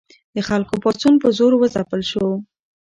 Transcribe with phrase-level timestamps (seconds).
[0.35, 2.25] د خلکو پاڅون په زور وځپل شو.